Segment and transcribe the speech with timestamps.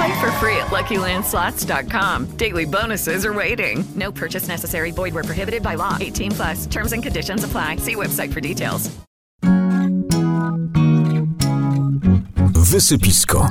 [0.00, 2.36] Play for free at LuckyLandSlots.com.
[2.38, 3.84] Daily bonuses are waiting.
[3.94, 4.92] No purchase necessary.
[4.92, 5.98] Void where prohibited by law.
[6.00, 6.66] 18 plus.
[6.66, 7.76] Terms and conditions apply.
[7.76, 8.90] See website for details.
[12.72, 13.48] Wysypisko.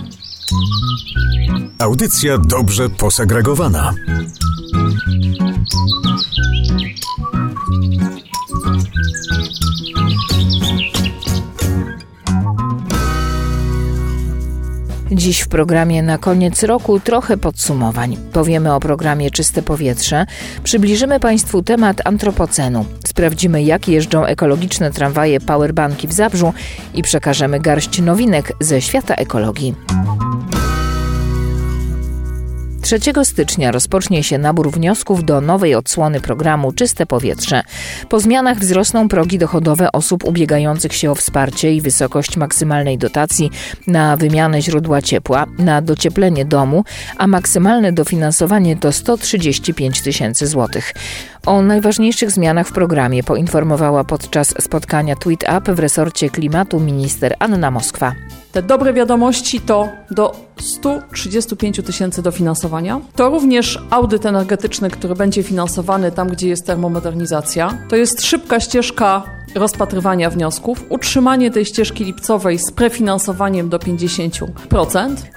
[1.80, 3.94] Audycja dobrze posegregowana.
[15.12, 18.18] Dziś w programie na koniec roku trochę podsumowań.
[18.34, 20.26] Powiemy o programie Czyste Powietrze,
[20.64, 26.54] przybliżymy Państwu temat antropocenu, sprawdzimy jak jeżdżą ekologiczne tramwaje powerbanki w Zabrzu
[26.94, 29.76] i przekażemy garść nowinek ze świata ekologii.
[32.90, 37.64] 3 stycznia rozpocznie się nabór wniosków do nowej odsłony programu Czyste Powietrze.
[38.10, 43.52] Po zmianach wzrosną progi dochodowe osób ubiegających się o wsparcie i wysokość maksymalnej dotacji
[43.88, 46.84] na wymianę źródła ciepła, na docieplenie domu,
[47.18, 50.94] a maksymalne dofinansowanie to 135 tysięcy złotych.
[51.50, 57.72] O najważniejszych zmianach w programie poinformowała podczas spotkania Tweet Up w resorcie klimatu minister Anna
[57.72, 58.16] Moskwa.
[58.52, 63.02] Te dobre wiadomości to do 135 tysięcy dofinansowania.
[63.16, 67.78] To również audyt energetyczny, który będzie finansowany tam, gdzie jest termomodernizacja.
[67.90, 69.24] To jest szybka ścieżka
[69.56, 74.48] rozpatrywania wniosków, utrzymanie tej ścieżki lipcowej z prefinansowaniem do 50%.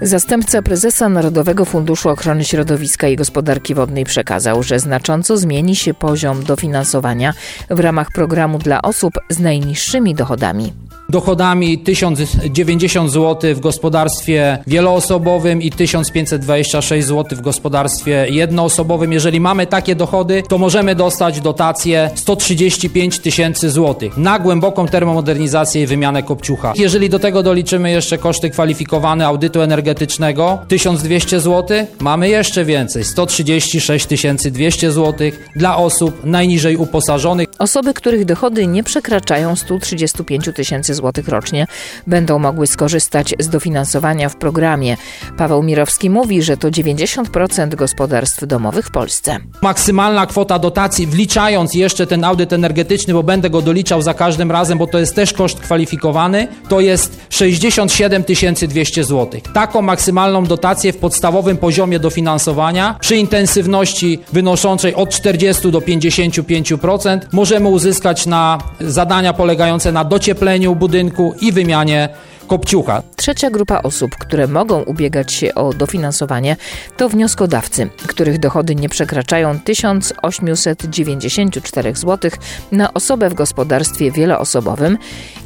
[0.03, 6.45] Zastępca prezesa Narodowego Funduszu Ochrony Środowiska i Gospodarki Wodnej przekazał, że znacząco zmieni się poziom
[6.45, 7.33] dofinansowania
[7.71, 10.73] w ramach programu dla osób z najniższymi dochodami
[11.13, 19.13] dochodami 1090 zł w gospodarstwie wieloosobowym i 1526 zł w gospodarstwie jednoosobowym.
[19.13, 25.87] Jeżeli mamy takie dochody, to możemy dostać dotację 135 tysięcy złotych na głęboką termomodernizację i
[25.87, 26.73] wymianę kopciucha.
[26.77, 34.07] Jeżeli do tego doliczymy jeszcze koszty kwalifikowane audytu energetycznego 1200 zł, mamy jeszcze więcej 136
[34.51, 37.49] 200 zł dla osób najniżej uposażonych.
[37.59, 41.67] Osoby, których dochody nie przekraczają 135 tysięcy złotych rocznie,
[42.07, 44.97] będą mogły skorzystać z dofinansowania w programie.
[45.37, 49.39] Paweł Mirowski mówi, że to 90% gospodarstw domowych w Polsce.
[49.63, 54.79] Maksymalna kwota dotacji, wliczając jeszcze ten audyt energetyczny, bo będę go doliczał za każdym razem,
[54.79, 58.25] bo to jest też koszt kwalifikowany, to jest 67
[58.69, 59.41] 200 zł.
[59.55, 67.69] Taką maksymalną dotację w podstawowym poziomie dofinansowania przy intensywności wynoszącej od 40 do 55% możemy
[67.69, 70.92] uzyskać na zadania polegające na dociepleniu budynku
[71.41, 72.09] i wymianie
[72.47, 73.03] kopciucha.
[73.17, 76.57] Trzecia grupa osób, które mogą ubiegać się o dofinansowanie,
[76.97, 82.31] to wnioskodawcy, których dochody nie przekraczają 1894 zł
[82.73, 84.99] na osobę w gospodarstwie wieloosobowym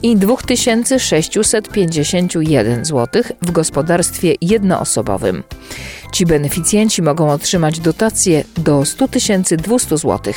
[0.02, 5.42] i 2651 zł w gospodarstwie jednoosobowym.
[6.12, 9.08] Ci beneficjenci mogą otrzymać dotacje do 100
[9.56, 10.34] 200 zł.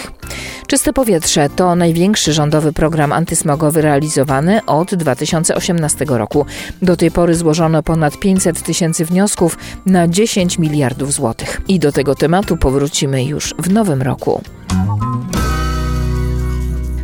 [0.67, 6.45] Czyste powietrze to największy rządowy program antysmogowy realizowany od 2018 roku.
[6.81, 11.61] Do tej pory złożono ponad 500 tysięcy wniosków na 10 miliardów złotych.
[11.67, 14.41] I do tego tematu powrócimy już w nowym roku.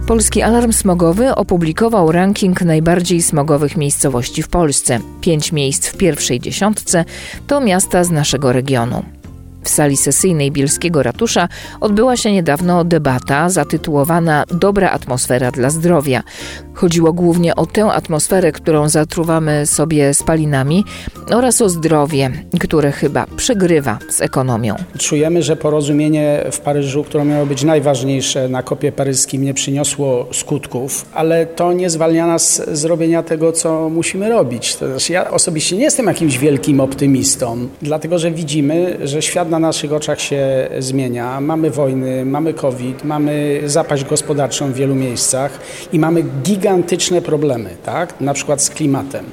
[0.07, 4.99] Polski Alarm Smogowy opublikował ranking najbardziej smogowych miejscowości w Polsce.
[5.21, 7.05] Pięć miejsc w pierwszej dziesiątce
[7.47, 9.14] to miasta z naszego regionu.
[9.65, 11.47] W sali sesyjnej Bielskiego Ratusza
[11.81, 16.23] odbyła się niedawno debata zatytułowana Dobra atmosfera dla zdrowia.
[16.73, 20.83] Chodziło głównie o tę atmosferę, którą zatruwamy sobie spalinami
[21.31, 24.75] oraz o zdrowie, które chyba przegrywa z ekonomią.
[24.99, 31.05] Czujemy, że porozumienie w Paryżu, które miało być najważniejsze na kopie paryskim, nie przyniosło skutków,
[31.13, 34.75] ale to nie zwalnia nas z robienia tego, co musimy robić.
[34.75, 39.67] To znaczy, ja osobiście nie jestem jakimś wielkim optymistą, dlatego że widzimy, że świat na
[39.67, 41.41] naszych oczach się zmienia.
[41.41, 45.59] Mamy wojny, mamy COVID, mamy zapaść gospodarczą w wielu miejscach
[45.93, 48.21] i mamy gigantyczne problemy, tak?
[48.21, 49.25] na przykład z klimatem.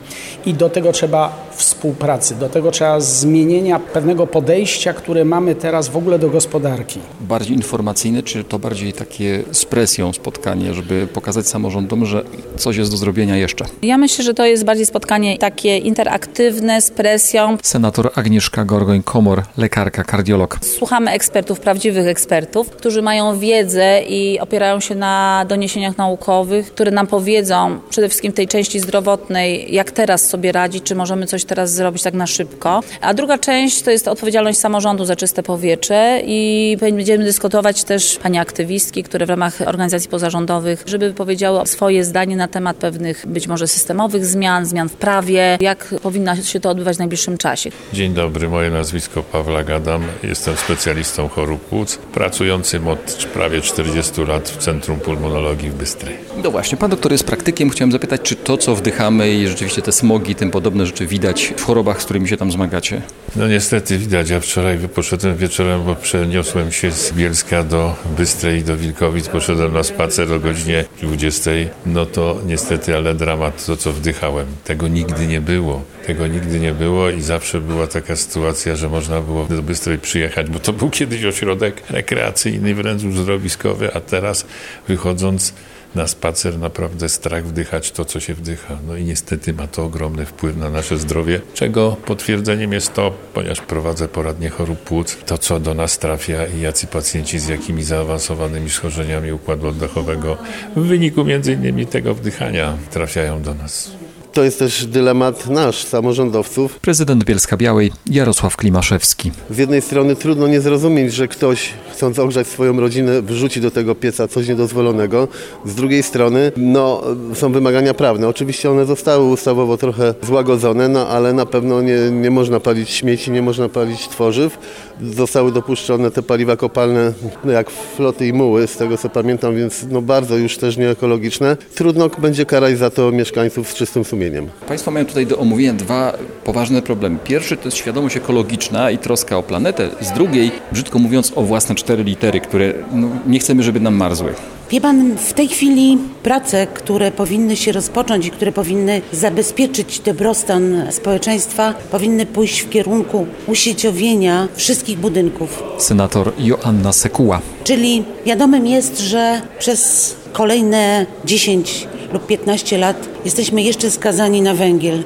[0.46, 5.96] I do tego trzeba współpracy, do tego trzeba zmienienia pewnego podejścia, które mamy teraz w
[5.96, 7.00] ogóle do gospodarki.
[7.20, 12.24] Bardziej informacyjne, czy to bardziej takie z presją spotkanie, żeby pokazać samorządom, że
[12.56, 13.64] coś jest do zrobienia jeszcze?
[13.82, 17.56] Ja myślę, że to jest bardziej spotkanie takie interaktywne, z presją.
[17.62, 20.58] Senator Agnieszka Gorgoń-Komor, lekarka, kardiolog.
[20.78, 27.06] Słuchamy ekspertów, prawdziwych ekspertów, którzy mają wiedzę i opierają się na doniesieniach naukowych, które nam
[27.06, 31.72] powiedzą przede wszystkim w tej części zdrowotnej, jak teraz sobie radzić, czy możemy coś teraz
[31.72, 32.80] zrobić tak na szybko.
[33.00, 38.40] A druga część to jest odpowiedzialność samorządu za czyste powietrze i będziemy dyskutować też panie
[38.40, 43.68] aktywistki, które w ramach organizacji pozarządowych, żeby powiedziały swoje zdanie na temat pewnych być może
[43.68, 47.70] systemowych zmian, zmian w prawie, jak powinno się to odbywać w najbliższym czasie.
[47.92, 50.01] Dzień dobry, moje nazwisko Pawła Gadam.
[50.22, 56.16] Jestem specjalistą chorób płuc, pracującym od prawie 40 lat w Centrum Pulmonologii w Bystrej.
[56.44, 57.70] No właśnie, pan doktor jest praktykiem.
[57.70, 61.64] Chciałem zapytać, czy to, co wdychamy i rzeczywiście te smogi, tym podobne rzeczy widać w
[61.64, 63.02] chorobach, z którymi się tam zmagacie?
[63.36, 64.30] No niestety widać.
[64.30, 69.28] Ja wczoraj poszedłem wieczorem, bo przeniosłem się z Bielska do Bystrej i do Wilkowic.
[69.28, 71.50] Poszedłem na spacer o godzinie 20.
[71.86, 74.46] No to niestety, ale dramat, to co wdychałem.
[74.64, 75.82] Tego nigdy nie było.
[76.06, 80.50] Tego nigdy nie było i zawsze była taka sytuacja, że można było do Bystrej przyjechać,
[80.50, 84.46] bo to był kiedyś ośrodek rekreacyjny, wręcz uzdrowiskowy, a teraz
[84.88, 85.54] wychodząc
[85.94, 88.78] na spacer naprawdę strach wdychać to, co się wdycha.
[88.86, 93.60] No i niestety ma to ogromny wpływ na nasze zdrowie, czego potwierdzeniem jest to, ponieważ
[93.60, 98.70] prowadzę poradnie chorób płuc, to co do nas trafia i jacy pacjenci z jakimi zaawansowanymi
[98.70, 100.36] schorzeniami układu oddechowego
[100.76, 104.01] w wyniku między innymi tego wdychania trafiają do nas.
[104.32, 106.78] To jest też dylemat nasz, samorządowców.
[106.78, 109.32] Prezydent Bielska Białej Jarosław Klimaszewski.
[109.50, 113.94] Z jednej strony trudno nie zrozumieć, że ktoś chcąc ogrzać swoją rodzinę wrzuci do tego
[113.94, 115.28] pieca coś niedozwolonego.
[115.64, 117.02] Z drugiej strony no,
[117.34, 118.28] są wymagania prawne.
[118.28, 123.30] Oczywiście one zostały ustawowo trochę złagodzone, no ale na pewno nie, nie można palić śmieci,
[123.30, 124.58] nie można palić tworzyw.
[125.02, 127.12] Zostały dopuszczone te paliwa kopalne
[127.44, 131.56] jak floty i muły, z tego co pamiętam, więc no, bardzo już też nieekologiczne.
[131.74, 134.48] Trudno będzie karać za to mieszkańców z czystym sumieniem.
[134.68, 136.12] Państwo mają tutaj do omówienia dwa
[136.44, 137.18] poważne problemy.
[137.24, 139.90] Pierwszy to jest świadomość ekologiczna i troska o planetę.
[140.00, 144.34] Z drugiej, brzydko mówiąc, o własne cztery litery, które no, nie chcemy, żeby nam marzły.
[144.72, 150.86] Wie pan, w tej chwili prace, które powinny się rozpocząć i które powinny zabezpieczyć dobrostan
[150.90, 155.62] społeczeństwa, powinny pójść w kierunku usieciowienia wszystkich budynków.
[155.78, 157.40] Senator Joanna Sekuła.
[157.64, 165.04] Czyli wiadomym jest, że przez kolejne 10 lub 15 lat jesteśmy jeszcze skazani na węgiel.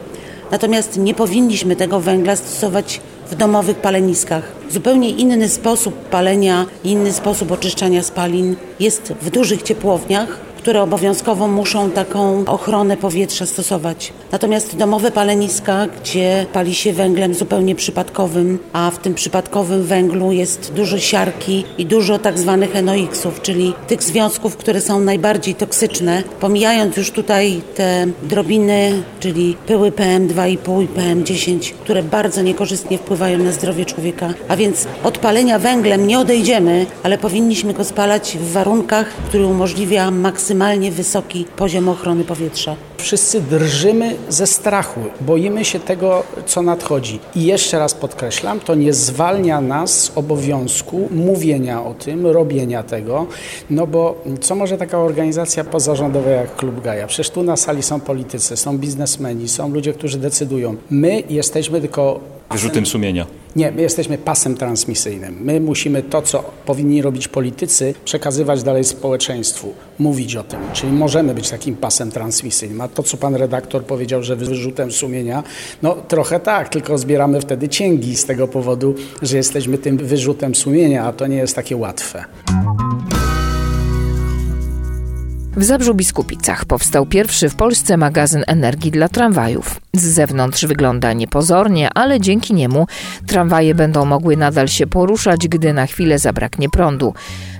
[0.50, 3.00] Natomiast nie powinniśmy tego węgla stosować
[3.30, 4.52] w domowych paleniskach.
[4.70, 11.90] Zupełnie inny sposób palenia, inny sposób oczyszczania spalin jest w dużych ciepłowniach, które obowiązkowo muszą
[11.90, 14.12] taką ochronę powietrza stosować.
[14.32, 20.72] Natomiast domowe paleniska, gdzie pali się węglem zupełnie przypadkowym, a w tym przypadkowym węglu jest
[20.72, 26.96] dużo siarki i dużo tak zwanych NOx-ów, czyli tych związków, które są najbardziej toksyczne, pomijając
[26.96, 33.84] już tutaj te drobiny, czyli pyły PM2,5 i PM10, które bardzo niekorzystnie wpływają na zdrowie
[33.84, 34.34] człowieka.
[34.48, 40.10] A więc od palenia węglem nie odejdziemy, ale powinniśmy go spalać w warunkach, które umożliwia
[40.10, 42.76] maksymalnie maksymalnie wysoki poziom ochrony powietrza.
[42.98, 47.18] Wszyscy drżymy ze strachu, boimy się tego, co nadchodzi.
[47.34, 53.26] I jeszcze raz podkreślam, to nie zwalnia nas z obowiązku mówienia o tym, robienia tego,
[53.70, 57.06] no bo co może taka organizacja pozarządowa jak Klub Gaja?
[57.06, 60.76] Przecież tu na sali są politycy, są biznesmeni, są ludzie, którzy decydują.
[60.90, 62.20] My jesteśmy tylko
[62.50, 63.26] Wyrzutem sumienia.
[63.56, 65.38] Nie, my jesteśmy pasem transmisyjnym.
[65.40, 70.60] My musimy to, co powinni robić politycy, przekazywać dalej społeczeństwu, mówić o tym.
[70.72, 72.80] Czyli możemy być takim pasem transmisyjnym.
[72.80, 75.42] A to, co pan redaktor powiedział, że wyrzutem sumienia,
[75.82, 81.04] no trochę tak, tylko zbieramy wtedy cięgi z tego powodu, że jesteśmy tym wyrzutem sumienia,
[81.04, 82.24] a to nie jest takie łatwe.
[85.56, 89.80] W Zabrzu Biskupicach powstał pierwszy w Polsce magazyn energii dla tramwajów.
[89.94, 92.86] Z zewnątrz wygląda niepozornie, ale dzięki niemu
[93.26, 97.14] tramwaje będą mogły nadal się poruszać, gdy na chwilę zabraknie prądu.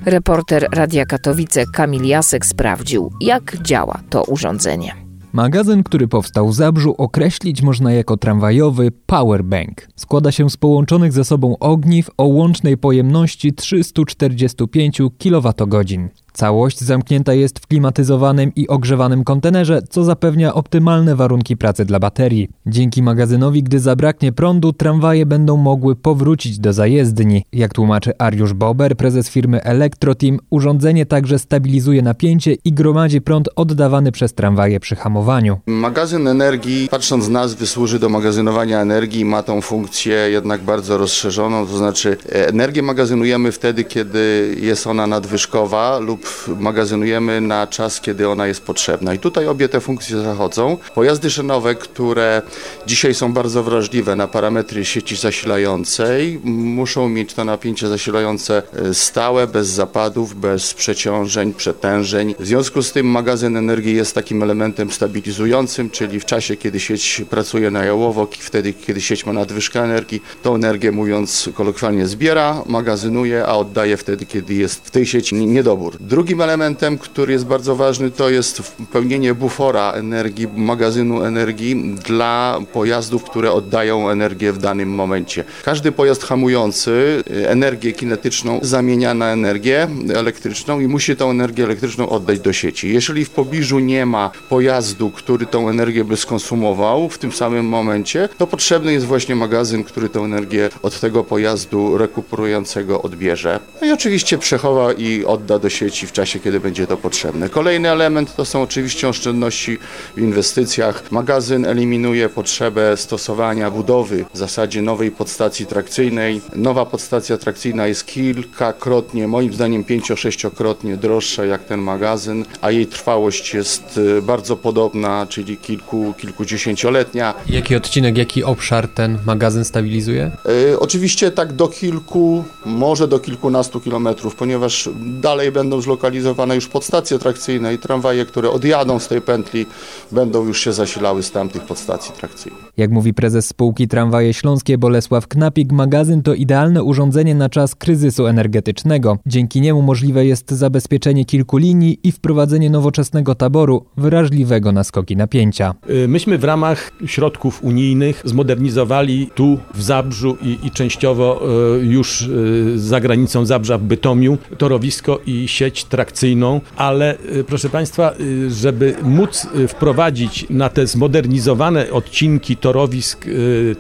[0.05, 5.07] Reporter Radia Katowice Kamil Jasek sprawdził, jak działa to urządzenie.
[5.33, 9.89] Magazyn, który powstał w Zabrzu, określić można jako tramwajowy powerbank.
[9.97, 16.11] Składa się z połączonych ze sobą ogniw o łącznej pojemności 345 kWh.
[16.37, 22.49] Całość zamknięta jest w klimatyzowanym i ogrzewanym kontenerze, co zapewnia optymalne warunki pracy dla baterii.
[22.67, 27.45] Dzięki magazynowi, gdy zabraknie prądu, tramwaje będą mogły powrócić do zajezdni.
[27.53, 34.13] Jak tłumaczy Ariusz Bober, prezes firmy Electroteam, urządzenie także stabilizuje napięcie i gromadzi prąd oddawany
[34.13, 35.59] przez tramwaje przy hamowaniu.
[35.67, 41.67] Magazyn energii, patrząc z nazwy, służy do magazynowania energii ma tą funkcję jednak bardzo rozszerzoną,
[41.67, 46.26] to znaczy e, energię magazynujemy wtedy, kiedy jest ona nadwyżkowa lub
[46.59, 49.15] magazynujemy na czas, kiedy ona jest potrzebna.
[49.15, 50.77] I tutaj obie te funkcje zachodzą.
[50.95, 52.43] Pojazdy szynowe, które
[52.87, 59.47] dzisiaj są bardzo wrażliwe na parametry sieci zasilającej, muszą mieć to napięcie zasilające e, stałe,
[59.47, 62.35] bez zapadów, bez przeciążeń, przetężeń.
[62.39, 67.23] W związku z tym magazyn energii jest takim elementem stabilizującym, czyli w czasie, kiedy sieć
[67.31, 73.47] pracuje na jałowo, wtedy, kiedy sieć ma nadwyżkę energii, tą energię, mówiąc kolokwialnie, zbiera, magazynuje,
[73.47, 75.97] a oddaje wtedy, kiedy jest w tej sieci niedobór.
[76.17, 83.25] Drugim elementem, który jest bardzo ważny, to jest pełnienie bufora energii, magazynu energii dla pojazdów,
[83.25, 85.45] które oddają energię w danym momencie.
[85.65, 92.41] Każdy pojazd hamujący energię kinetyczną zamienia na energię elektryczną i musi tą energię elektryczną oddać
[92.41, 92.93] do sieci.
[92.93, 98.29] Jeżeli w pobliżu nie ma pojazdu, który tą energię by skonsumował w tym samym momencie,
[98.39, 103.61] to potrzebny jest właśnie magazyn, który tę energię od tego pojazdu rekuperującego odbierze.
[103.81, 107.49] No i oczywiście przechowa i odda do sieci w czasie, kiedy będzie to potrzebne.
[107.49, 109.79] Kolejny element to są oczywiście oszczędności
[110.17, 111.03] w inwestycjach.
[111.11, 116.41] Magazyn eliminuje potrzebę stosowania budowy w zasadzie nowej podstacji trakcyjnej.
[116.57, 123.55] Nowa podstacja trakcyjna jest kilkakrotnie, moim zdaniem pięcio-sześciokrotnie droższa jak ten magazyn, a jej trwałość
[123.55, 127.35] jest y, bardzo podobna, czyli kilku, kilkudziesięcioletnia.
[127.49, 130.31] Jaki odcinek, jaki obszar ten magazyn stabilizuje?
[130.71, 137.19] Yy, oczywiście tak do kilku, może do kilkunastu kilometrów, ponieważ dalej będą zlokalizowane już podstacje
[137.19, 139.67] trakcyjne i tramwaje, które odjadą z tej pętli,
[140.13, 142.65] będą już się zasilały z tamtych podstacji trakcyjnych.
[142.77, 148.27] Jak mówi prezes spółki Tramwaje Śląskie Bolesław Knapik, magazyn to idealne urządzenie na czas kryzysu
[148.27, 149.19] energetycznego.
[149.27, 155.75] Dzięki niemu możliwe jest zabezpieczenie kilku linii i wprowadzenie nowoczesnego taboru wrażliwego na skoki napięcia.
[155.91, 161.43] Y, myśmy w ramach środków unijnych zmodernizowali tu w Zabrzu i, i częściowo
[161.83, 167.17] y, już y, za granicą Zabrza w Bytomiu torowisko i sieć trakcyjną, ale
[167.47, 168.13] proszę Państwa,
[168.49, 173.27] żeby móc wprowadzić na te zmodernizowane odcinki torowisk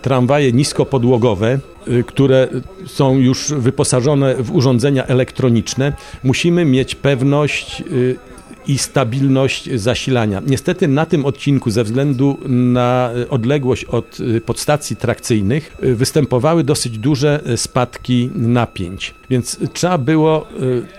[0.03, 1.59] tramwaje niskopodłogowe,
[2.07, 2.49] które
[2.87, 5.93] są już wyposażone w urządzenia elektroniczne,
[6.25, 7.83] musimy mieć pewność
[8.67, 10.43] i stabilność zasilania.
[10.47, 18.31] Niestety na tym odcinku ze względu na odległość od podstacji trakcyjnych występowały dosyć duże spadki
[18.35, 19.15] napięć.
[19.31, 20.47] Więc trzeba było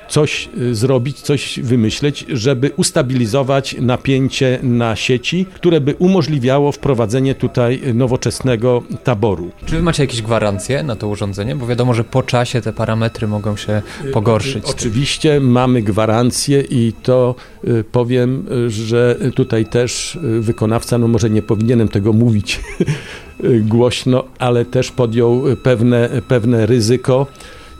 [0.10, 8.84] coś zrobić, coś wymyśleć, żeby ustabilizować napięcie na sieci, które by umożliwiało wprowadzenie tutaj nowoczesnego
[9.04, 9.52] taboru.
[9.66, 11.56] Czy wy macie jakieś gwarancje na to urządzenie?
[11.56, 13.82] Bo wiadomo, że po czasie te parametry mogą się
[14.14, 14.66] pogorszyć.
[14.66, 17.57] Oczywiście mamy gwarancję i to Y,
[17.92, 22.62] powiem, y, że tutaj też y, wykonawca, no może nie powinienem tego mówić
[23.62, 27.28] głośno, ale też podjął pewne, pewne ryzyko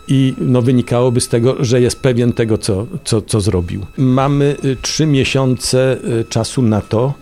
[0.08, 3.86] i no, wynikałoby z tego, że jest pewien tego, co, co, co zrobił.
[3.98, 5.98] Mamy trzy miesiące
[6.30, 7.14] czasu na to,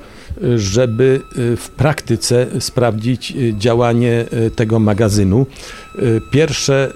[0.56, 1.22] żeby
[1.58, 4.25] w praktyce sprawdzić działanie
[4.56, 5.46] tego magazynu.
[6.00, 6.92] Y, pierwsze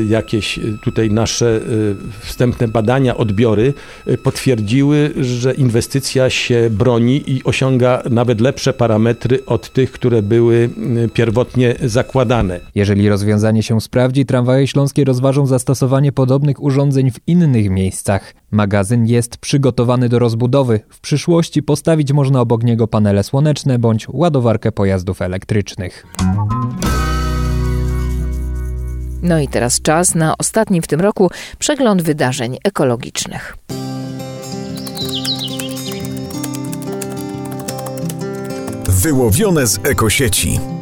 [0.00, 3.74] y, jakieś tutaj nasze y, wstępne badania, odbiory
[4.22, 10.70] potwierdziły, że inwestycja się broni i osiąga nawet lepsze parametry od tych, które były
[11.14, 12.60] pierwotnie zakładane.
[12.74, 18.34] Jeżeli rozwiązanie się sprawdzi, tramwaje śląskie rozważą zastosowanie podobnych urządzeń w innych miejscach.
[18.54, 20.80] Magazyn jest przygotowany do rozbudowy.
[20.88, 26.06] W przyszłości postawić można obok niego panele słoneczne bądź ładowarkę pojazdów elektrycznych.
[29.22, 33.56] No i teraz czas na ostatni w tym roku przegląd wydarzeń ekologicznych.
[38.88, 40.73] Wyłowione z ekosieci.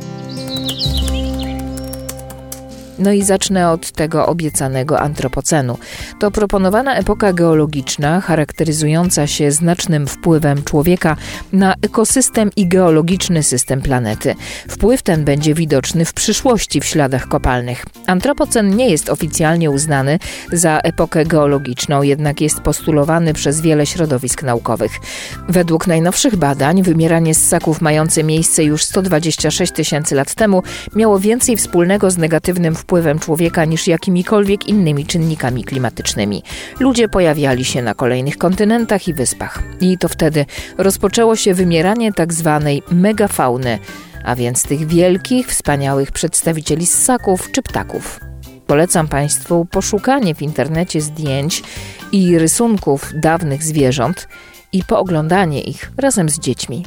[2.99, 5.79] No i zacznę od tego obiecanego antropocenu.
[6.21, 11.17] To proponowana epoka geologiczna, charakteryzująca się znacznym wpływem człowieka
[11.53, 14.35] na ekosystem i geologiczny system planety.
[14.69, 17.85] Wpływ ten będzie widoczny w przyszłości w śladach kopalnych.
[18.07, 20.19] Antropocen nie jest oficjalnie uznany
[20.53, 24.93] za epokę geologiczną, jednak jest postulowany przez wiele środowisk naukowych.
[25.49, 30.63] Według najnowszych badań, wymieranie ssaków mające miejsce już 126 tysięcy lat temu
[30.95, 36.43] miało więcej wspólnego z negatywnym wpływem człowieka niż jakimikolwiek innymi czynnikami klimatycznymi.
[36.81, 39.63] Ludzie pojawiali się na kolejnych kontynentach i wyspach.
[39.81, 40.47] I to wtedy
[40.79, 43.79] rozpoczęło się wymieranie tak zwanej megafauny,
[44.25, 48.21] a więc tych wielkich, wspaniałych przedstawicieli ssaków czy ptaków.
[48.67, 51.63] Polecam Państwu poszukanie w internecie zdjęć
[52.13, 54.29] i rysunków dawnych zwierząt
[54.73, 56.85] i pooglądanie ich razem z dziećmi.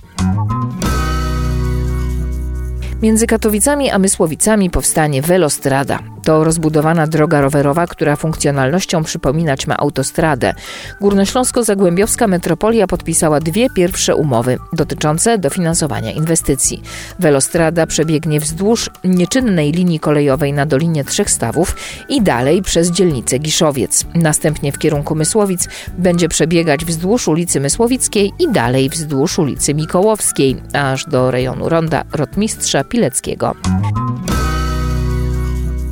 [3.01, 6.14] Między Katowicami a Mysłowicami powstanie Velostrada.
[6.25, 10.53] To rozbudowana droga rowerowa, która funkcjonalnością przypominać ma autostradę.
[11.01, 16.81] Górnośląsko-Zagłębiowska metropolia podpisała dwie pierwsze umowy dotyczące dofinansowania inwestycji.
[17.19, 21.75] Velostrada przebiegnie wzdłuż nieczynnej linii kolejowej na Dolinie Trzech Stawów
[22.09, 24.05] i dalej przez dzielnicę Giszowiec.
[24.15, 25.67] Następnie w kierunku Mysłowic
[25.97, 32.83] będzie przebiegać wzdłuż ulicy Mysłowickiej i dalej wzdłuż ulicy Mikołowskiej, aż do rejonu ronda Rotmistrza
[32.83, 33.55] Pileckiego.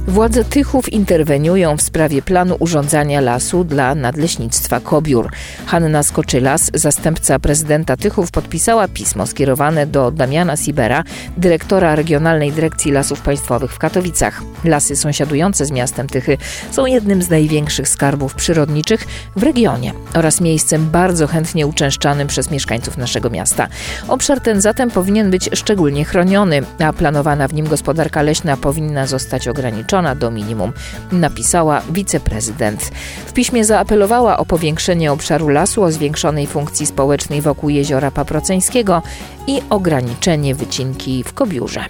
[0.08, 5.30] Władze Tychów interweniują w sprawie planu urządzania lasu dla nadleśnictwa Kobiór.
[5.66, 11.04] Hanna Skoczylas, zastępca prezydenta Tychów, podpisała pismo skierowane do Damiana Sibera,
[11.38, 14.42] dyrektora Regionalnej Dyrekcji Lasów Państwowych w Katowicach.
[14.64, 16.38] Lasy sąsiadujące z miastem Tychy
[16.72, 19.06] są jednym z największych skarbów przyrodniczych
[19.36, 23.68] w regionie oraz miejscem bardzo chętnie uczęszczanym przez mieszkańców naszego miasta.
[24.08, 29.48] Obszar ten zatem powinien być szczególnie chroniony, a planowana w nim gospodarka leśna powinna zostać
[29.48, 30.72] ograniczona do minimum,
[31.12, 32.92] napisała wiceprezydent.
[33.26, 39.02] W piśmie zaapelowała o powiększenie obszaru lasu, o zwiększonej funkcji społecznej wokół jeziora Paproceńskiego
[39.48, 41.86] i ograniczenie wycinki w Kobiurze.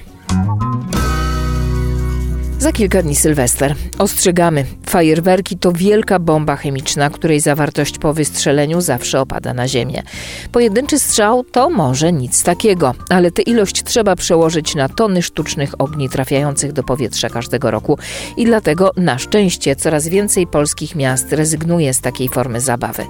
[2.63, 3.75] Za kilka dni Sylwester.
[3.99, 4.65] Ostrzegamy.
[4.89, 10.03] Fajerwerki to wielka bomba chemiczna, której zawartość po wystrzeleniu zawsze opada na ziemię.
[10.51, 16.09] Pojedynczy strzał to może nic takiego, ale tę ilość trzeba przełożyć na tony sztucznych ogni
[16.09, 17.97] trafiających do powietrza każdego roku.
[18.37, 23.05] I dlatego na szczęście coraz więcej polskich miast rezygnuje z takiej formy zabawy.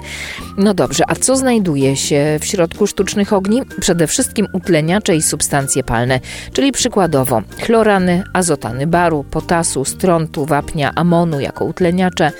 [0.57, 3.61] No dobrze, a co znajduje się w środku sztucznych ogni?
[3.81, 6.19] Przede wszystkim utleniacze i substancje palne,
[6.53, 12.31] czyli przykładowo chlorany, azotany baru, potasu, strontu, wapnia, amonu jako utleniacze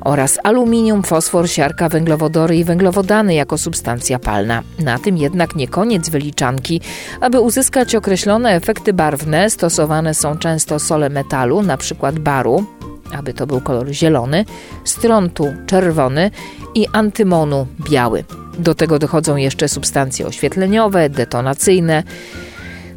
[0.00, 4.62] oraz aluminium, fosfor, siarka, węglowodory i węglowodany jako substancja palna.
[4.78, 6.80] Na tym jednak nie koniec wyliczanki.
[7.20, 12.12] Aby uzyskać określone efekty barwne, stosowane są często sole metalu, np.
[12.12, 12.64] baru,
[13.12, 14.44] aby to był kolor zielony,
[14.84, 16.30] strontu czerwony
[16.74, 18.24] i antymonu biały.
[18.58, 22.02] Do tego dochodzą jeszcze substancje oświetleniowe, detonacyjne.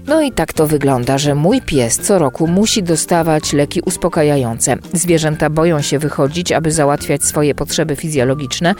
[0.07, 4.75] No i tak to wygląda, że mój pies co roku musi dostawać leki uspokajające.
[4.93, 8.75] Zwierzęta boją się wychodzić, aby załatwiać swoje potrzeby fizjologiczne,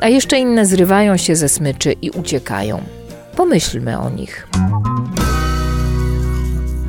[0.00, 2.82] a jeszcze inne zrywają się ze smyczy i uciekają.
[3.36, 4.48] Pomyślmy o nich.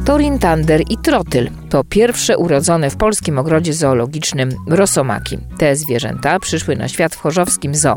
[0.06, 5.38] Torin Tander i Trotyl to pierwsze urodzone w polskim ogrodzie zoologicznym rosomaki.
[5.58, 7.96] Te zwierzęta przyszły na świat w chorzowskim zoo.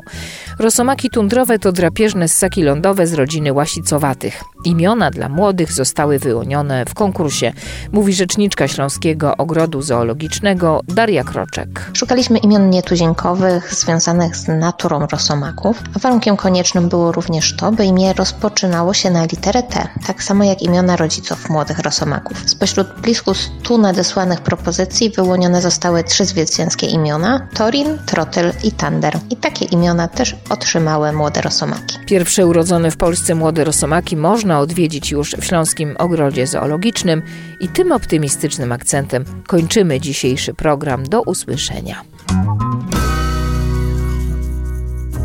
[0.59, 4.43] Rosomaki tundrowe to drapieżne ssaki lądowe z rodziny łasicowatych.
[4.65, 7.53] Imiona dla młodych zostały wyłonione w konkursie,
[7.93, 11.91] mówi rzeczniczka Śląskiego Ogrodu Zoologicznego Daria Kroczek.
[11.93, 18.95] Szukaliśmy imion nietuzinkowych związanych z naturą rosomaków, warunkiem koniecznym było również to, by imię rozpoczynało
[18.95, 22.43] się na literę T, tak samo jak imiona rodziców młodych rosomaków.
[22.47, 29.19] Spośród blisku 100 nadesłanych propozycji wyłonione zostały trzy zwycięskie imiona: Torin, Trotyl i Tander.
[29.31, 31.97] I takie imiona też otrzymały młode rosomaki.
[32.07, 37.23] Pierwsze urodzone w Polsce młode rosomaki można odwiedzić już w Śląskim Ogrodzie Zoologicznym
[37.61, 41.05] i tym optymistycznym akcentem kończymy dzisiejszy program.
[41.05, 42.03] Do usłyszenia.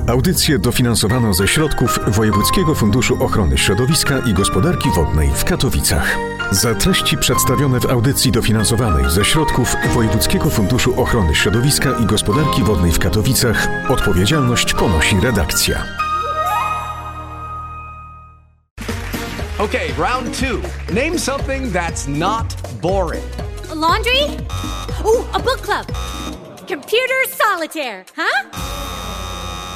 [0.08, 6.18] Audycję dofinansowano ze środków Wojewódzkiego Funduszu Ochrony Środowiska i Gospodarki Wodnej w Katowicach.
[6.52, 12.91] Za treści przedstawione w audycji dofinansowanej ze środków Wojewódzkiego Funduszu Ochrony Środowiska i Gospodarki Wodnej
[12.91, 15.86] w Katowicach odpowiedzialność ponosi redakcja.
[19.58, 20.62] Okay, round two.
[20.94, 22.46] Name something that's not
[22.82, 23.26] boring.
[23.72, 24.20] A laundry?
[25.06, 25.98] Ooh, a book club.
[26.68, 28.75] Computer solitaire, huh?